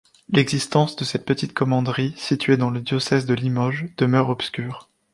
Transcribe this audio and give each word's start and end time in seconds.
L'existence 0.29 0.95
de 0.95 1.03
cette 1.05 1.25
petite 1.27 1.53
commanderie, 1.53 2.15
située 2.17 2.57
dans 2.57 2.71
le 2.71 2.81
diocèse 2.81 3.27
de 3.27 3.35
Limoges, 3.35 3.85
demeure 3.99 4.29
obscure. 4.29 4.89